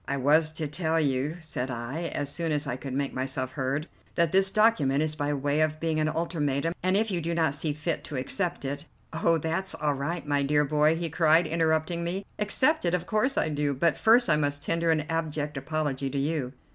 [0.07, 3.87] "I was to tell you," said I, as soon as I could make myself heard,
[4.15, 7.53] "that this document is by way of being an ultimatum, and if you do not
[7.53, 8.85] see fit to accept it"
[9.23, 12.25] "Oh, that's all right, my dear boy," he cried, interrupting me.
[12.39, 12.95] "Accept it?
[12.95, 16.53] Of course I do, but first I must tender an abject apology to you."